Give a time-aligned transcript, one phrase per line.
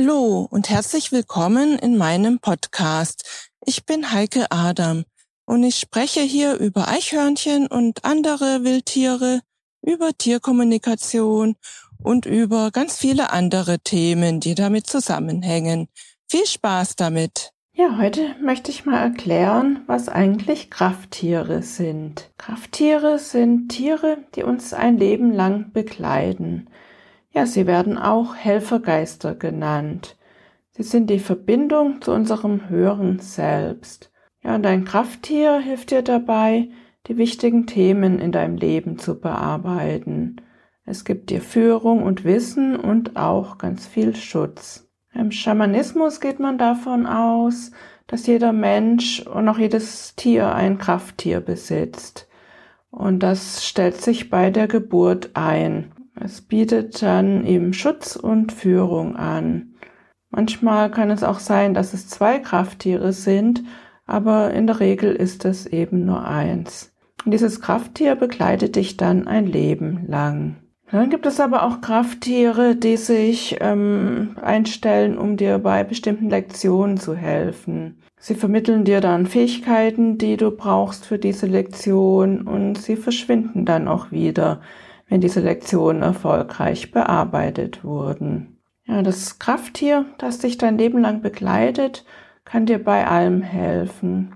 [0.00, 3.50] Hallo und herzlich willkommen in meinem Podcast.
[3.66, 5.02] Ich bin Heike Adam
[5.44, 9.40] und ich spreche hier über Eichhörnchen und andere Wildtiere,
[9.82, 11.56] über Tierkommunikation
[12.00, 15.88] und über ganz viele andere Themen, die damit zusammenhängen.
[16.28, 17.50] Viel Spaß damit!
[17.72, 22.30] Ja, heute möchte ich mal erklären, was eigentlich Krafttiere sind.
[22.38, 26.68] Krafttiere sind Tiere, die uns ein Leben lang begleiten.
[27.38, 30.16] Ja, sie werden auch Helfergeister genannt.
[30.72, 34.10] Sie sind die Verbindung zu unserem höheren Selbst.
[34.42, 36.70] Ja, und ein Krafttier hilft dir dabei,
[37.06, 40.40] die wichtigen Themen in deinem Leben zu bearbeiten.
[40.84, 44.88] Es gibt dir Führung und Wissen und auch ganz viel Schutz.
[45.14, 47.70] Im Schamanismus geht man davon aus,
[48.08, 52.26] dass jeder Mensch und auch jedes Tier ein Krafttier besitzt.
[52.90, 55.92] Und das stellt sich bei der Geburt ein.
[56.20, 59.74] Es bietet dann eben Schutz und Führung an.
[60.30, 63.62] Manchmal kann es auch sein, dass es zwei Krafttiere sind,
[64.06, 66.92] aber in der Regel ist es eben nur eins.
[67.24, 70.56] Und dieses Krafttier begleitet dich dann ein Leben lang.
[70.90, 76.96] Dann gibt es aber auch Krafttiere, die sich ähm, einstellen, um dir bei bestimmten Lektionen
[76.96, 78.00] zu helfen.
[78.18, 83.86] Sie vermitteln dir dann Fähigkeiten, die du brauchst für diese Lektion und sie verschwinden dann
[83.86, 84.60] auch wieder,
[85.08, 88.58] wenn diese Lektionen erfolgreich bearbeitet wurden.
[88.84, 92.04] Ja, das Krafttier, das dich dein Leben lang begleitet,
[92.44, 94.34] kann dir bei allem helfen.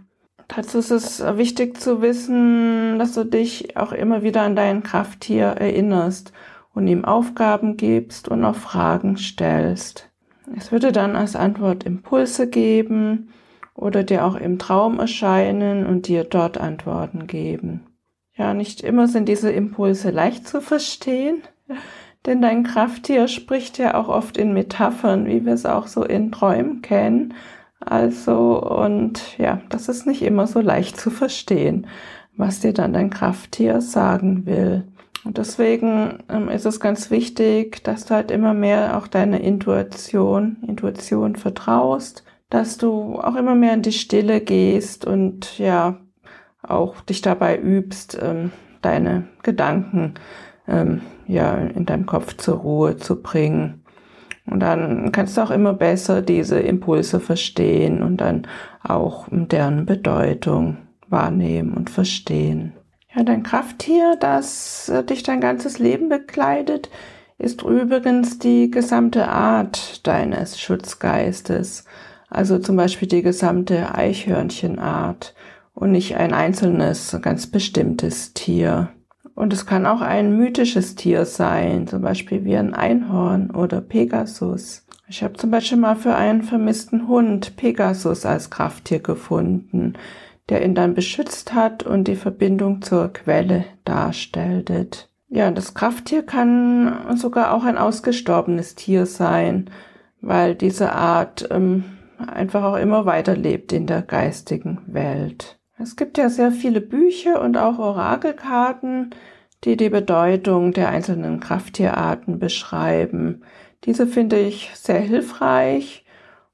[0.48, 5.47] Dazu ist es wichtig zu wissen, dass du dich auch immer wieder an dein Krafttier
[5.47, 6.33] erinnerst
[6.75, 10.11] und ihm Aufgaben gibst und auch Fragen stellst.
[10.55, 13.31] Es würde dann als Antwort Impulse geben
[13.75, 17.87] oder dir auch im Traum erscheinen und dir dort Antworten geben.
[18.34, 21.42] Ja, nicht immer sind diese Impulse leicht zu verstehen,
[22.27, 26.32] denn dein Krafttier spricht ja auch oft in Metaphern, wie wir es auch so in
[26.32, 27.34] Träumen kennen
[27.84, 31.87] also, und ja, das ist nicht immer so leicht zu verstehen,
[32.37, 34.84] was dir dann dein Krafttier sagen will.
[35.25, 40.56] Und deswegen ähm, ist es ganz wichtig, dass du halt immer mehr auch deine Intuition,
[40.66, 45.98] Intuition vertraust, dass du auch immer mehr in die Stille gehst und ja,
[46.62, 50.15] auch dich dabei übst, ähm, deine Gedanken
[50.69, 53.84] ähm, ja in deinem Kopf zur Ruhe zu bringen.
[54.47, 58.47] Und dann kannst du auch immer besser diese Impulse verstehen und dann
[58.83, 60.78] auch deren Bedeutung
[61.09, 62.72] wahrnehmen und verstehen.
[63.15, 66.91] Ja, dein Krafttier, das dich dein ganzes Leben bekleidet,
[67.39, 71.84] ist übrigens die gesamte Art deines Schutzgeistes,
[72.31, 75.34] also zum Beispiel die gesamte Eichhörnchenart
[75.75, 78.91] und nicht ein einzelnes, ganz bestimmtes Tier.
[79.34, 84.87] Und es kann auch ein mythisches Tier sein, zum Beispiel wie ein Einhorn oder Pegasus.
[85.09, 89.94] Ich habe zum Beispiel mal für einen vermissten Hund Pegasus als Krafttier gefunden,
[90.49, 94.89] der ihn dann beschützt hat und die Verbindung zur Quelle darstellte.
[95.28, 99.71] Ja, das Krafttier kann sogar auch ein ausgestorbenes Tier sein,
[100.21, 101.84] weil diese Art ähm,
[102.19, 105.59] einfach auch immer weiterlebt in der geistigen Welt.
[105.82, 109.10] Es gibt ja sehr viele Bücher und auch Orakelkarten,
[109.65, 113.43] die die Bedeutung der einzelnen Krafttierarten beschreiben.
[113.84, 116.04] Diese finde ich sehr hilfreich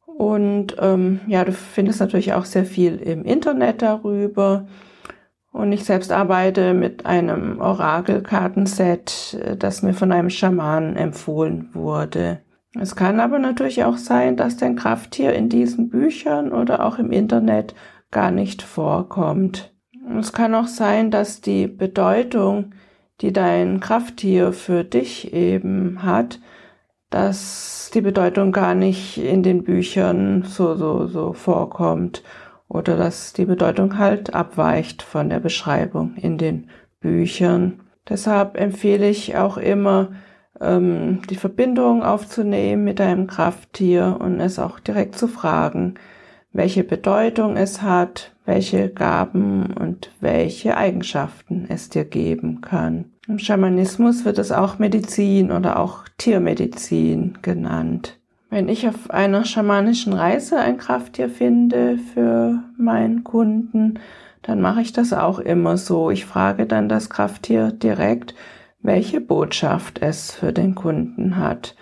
[0.06, 4.66] und ähm, ja, du findest natürlich auch sehr viel im Internet darüber.
[5.52, 12.40] Und ich selbst arbeite mit einem Orakelkartenset, das mir von einem Schamanen empfohlen wurde.
[12.80, 17.10] Es kann aber natürlich auch sein, dass dein Krafttier in diesen Büchern oder auch im
[17.10, 17.74] Internet
[18.10, 19.74] gar nicht vorkommt.
[20.18, 22.72] Es kann auch sein, dass die Bedeutung,
[23.20, 26.40] die dein Krafttier für dich eben hat,
[27.10, 32.22] dass die Bedeutung gar nicht in den Büchern so, so, so vorkommt
[32.68, 36.68] oder dass die Bedeutung halt abweicht von der Beschreibung in den
[37.00, 37.80] Büchern.
[38.08, 40.10] Deshalb empfehle ich auch immer,
[40.60, 45.94] ähm, die Verbindung aufzunehmen mit deinem Krafttier und es auch direkt zu fragen,
[46.52, 53.06] welche Bedeutung es hat, welche Gaben und welche Eigenschaften es dir geben kann.
[53.28, 58.18] Im Schamanismus wird es auch Medizin oder auch Tiermedizin genannt.
[58.50, 63.98] Wenn ich auf einer schamanischen Reise ein Krafttier finde für meinen Kunden,
[64.40, 66.10] dann mache ich das auch immer so.
[66.10, 68.34] Ich frage dann das Krafttier direkt,
[68.80, 71.74] welche Botschaft es für den Kunden hat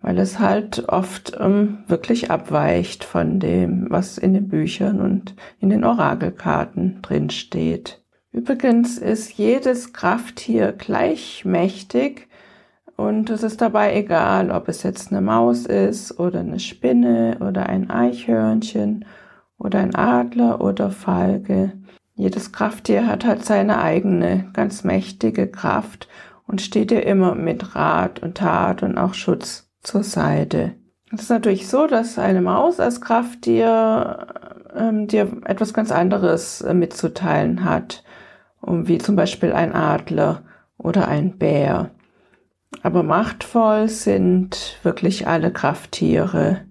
[0.00, 5.70] weil es halt oft ähm, wirklich abweicht von dem, was in den Büchern und in
[5.70, 8.02] den Orakelkarten drin steht.
[8.30, 12.28] Übrigens ist jedes Krafttier gleichmächtig
[12.96, 17.68] Und es ist dabei egal, ob es jetzt eine Maus ist oder eine Spinne oder
[17.68, 19.04] ein Eichhörnchen
[19.56, 21.72] oder ein Adler oder Falke.
[22.14, 26.08] Jedes Krafttier hat halt seine eigene, ganz mächtige Kraft
[26.46, 30.74] und steht dir immer mit Rat und Tat und auch Schutz zur Seite.
[31.12, 34.26] Es ist natürlich so, dass eine Maus als Krafttier
[34.76, 38.04] ähm, dir etwas ganz anderes äh, mitzuteilen hat,
[38.60, 40.42] wie zum Beispiel ein Adler
[40.76, 41.90] oder ein Bär.
[42.82, 46.66] Aber machtvoll sind wirklich alle Krafttiere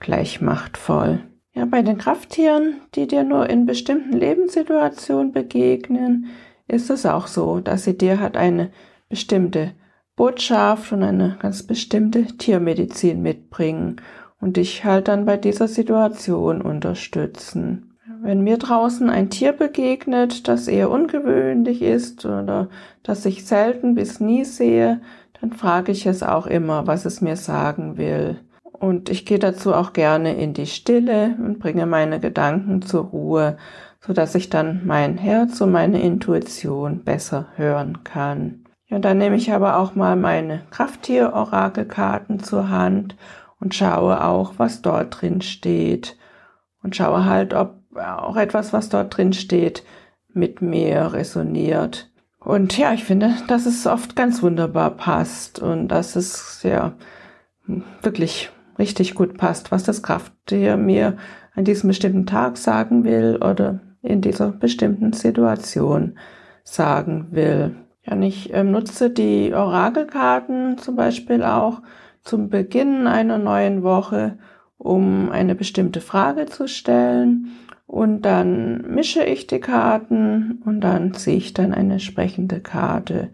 [0.00, 1.20] gleich machtvoll.
[1.54, 6.26] Ja, bei den Krafttieren, die dir nur in bestimmten Lebenssituationen begegnen,
[6.66, 8.70] ist es auch so, dass sie dir halt eine
[9.08, 9.72] bestimmte
[10.16, 14.00] Botschaft und eine ganz bestimmte Tiermedizin mitbringen
[14.40, 17.96] und dich halt dann bei dieser Situation unterstützen.
[18.22, 22.68] Wenn mir draußen ein Tier begegnet, das eher ungewöhnlich ist oder
[23.02, 25.00] das ich selten bis nie sehe,
[25.40, 28.40] dann frage ich es auch immer, was es mir sagen will.
[28.72, 33.58] Und ich gehe dazu auch gerne in die Stille und bringe meine Gedanken zur Ruhe,
[34.00, 38.65] so dass ich dann mein Herz und meine Intuition besser hören kann.
[38.88, 43.16] Ja, dann nehme ich aber auch mal meine Krafttier-Orakelkarten zur Hand
[43.58, 46.16] und schaue auch, was dort drin steht.
[46.82, 49.82] Und schaue halt, ob auch etwas, was dort drin steht,
[50.32, 52.10] mit mir resoniert.
[52.38, 56.92] Und ja, ich finde, dass es oft ganz wunderbar passt und dass es ja
[58.02, 61.16] wirklich richtig gut passt, was das Krafttier mir
[61.56, 66.18] an diesem bestimmten Tag sagen will oder in dieser bestimmten Situation
[66.62, 67.74] sagen will.
[68.06, 71.82] Ja, ich ähm, nutze die Orakelkarten zum Beispiel auch
[72.22, 74.38] zum Beginn einer neuen Woche,
[74.78, 77.52] um eine bestimmte Frage zu stellen
[77.86, 83.30] und dann mische ich die Karten und dann ziehe ich dann eine sprechende Karte.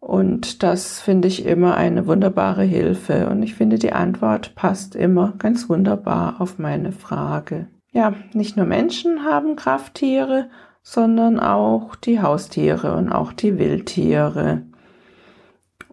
[0.00, 3.28] Und das finde ich immer eine wunderbare Hilfe.
[3.28, 7.66] Und ich finde, die Antwort passt immer ganz wunderbar auf meine Frage.
[7.92, 10.50] Ja, nicht nur Menschen haben Krafttiere,
[10.82, 14.62] sondern auch die Haustiere und auch die Wildtiere.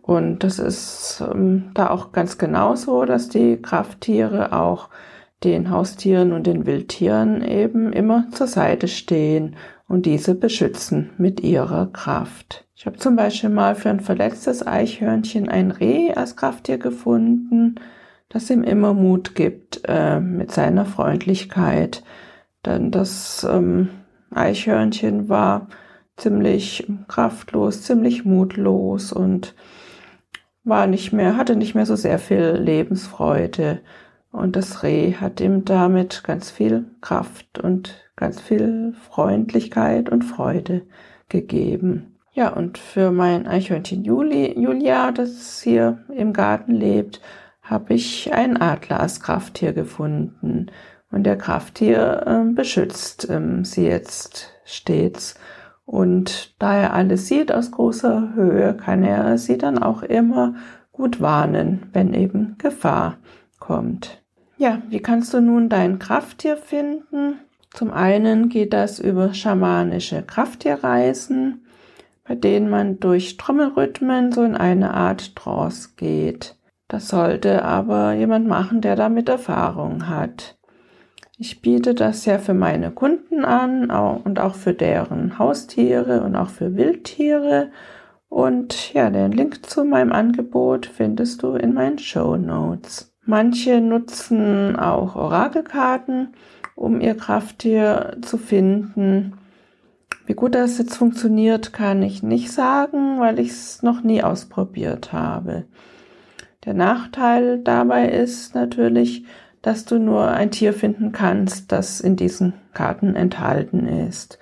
[0.02, 4.90] Und das ist ähm, da auch ganz genauso, dass die Krafttiere auch
[5.44, 9.56] den Haustieren und den Wildtieren eben immer zur Seite stehen
[9.88, 12.66] und diese beschützen mit ihrer Kraft.
[12.76, 17.76] Ich habe zum Beispiel mal für ein verletztes Eichhörnchen ein Reh als Krafttier gefunden,
[18.30, 22.04] das ihm immer Mut gibt äh, mit seiner Freundlichkeit.
[22.66, 23.90] Denn das ähm,
[24.36, 25.68] Eichhörnchen war
[26.18, 29.56] ziemlich kraftlos, ziemlich mutlos und
[30.64, 33.80] war nicht mehr, hatte nicht mehr so sehr viel Lebensfreude.
[34.32, 40.82] Und das Reh hat ihm damit ganz viel Kraft und ganz viel Freundlichkeit und Freude
[41.30, 42.16] gegeben.
[42.34, 47.22] Ja, und für mein Eichhörnchen Juli, Julia, das hier im Garten lebt,
[47.62, 50.68] habe ich ein Adler als Krafttier gefunden.
[51.12, 55.36] Und der Krafttier äh, beschützt ähm, sie jetzt stets.
[55.86, 60.56] Und da er alles sieht aus großer Höhe, kann er sie dann auch immer
[60.92, 63.18] gut warnen, wenn eben Gefahr
[63.60, 64.24] kommt.
[64.58, 67.40] Ja, wie kannst du nun dein Krafttier finden?
[67.72, 71.66] Zum einen geht das über schamanische Krafttierreisen,
[72.26, 76.56] bei denen man durch Trommelrhythmen so in eine Art Trance geht.
[76.88, 80.55] Das sollte aber jemand machen, der damit Erfahrung hat.
[81.38, 83.90] Ich biete das ja für meine Kunden an
[84.24, 87.72] und auch für deren Haustiere und auch für Wildtiere.
[88.30, 93.14] Und ja, den Link zu meinem Angebot findest du in meinen Show Notes.
[93.26, 96.34] Manche nutzen auch Orakelkarten,
[96.76, 99.34] um ihr Krafttier zu finden.
[100.26, 105.12] Wie gut das jetzt funktioniert, kann ich nicht sagen, weil ich es noch nie ausprobiert
[105.12, 105.66] habe.
[106.64, 109.26] Der Nachteil dabei ist natürlich,
[109.66, 114.38] dass du nur ein Tier finden kannst, das in diesen Karten enthalten ist.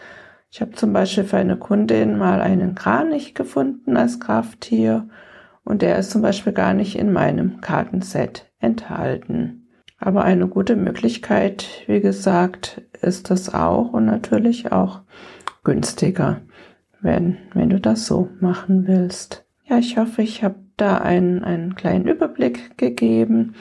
[0.52, 5.08] Ich habe zum Beispiel für eine Kundin mal einen Kranich gefunden als Krafttier
[5.64, 9.70] und der ist zum Beispiel gar nicht in meinem Kartenset enthalten.
[9.98, 15.04] Aber eine gute Möglichkeit, wie gesagt, ist das auch und natürlich auch
[15.64, 16.42] günstiger,
[17.00, 19.46] wenn, wenn du das so machen willst.
[19.64, 23.56] Ja, ich hoffe, ich habe da einen, einen kleinen Überblick gegeben,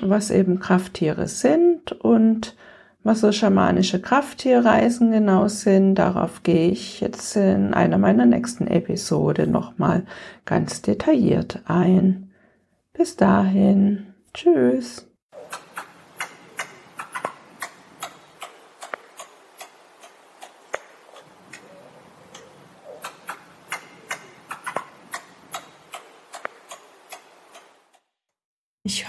[0.00, 2.56] was eben Krafttiere sind und
[3.04, 5.96] was so schamanische Krafttierreisen genau sind.
[5.96, 10.04] Darauf gehe ich jetzt in einer meiner nächsten Episode nochmal
[10.44, 12.30] ganz detailliert ein.
[12.92, 14.14] Bis dahin.
[14.34, 15.08] Tschüss.
[28.84, 29.08] Ich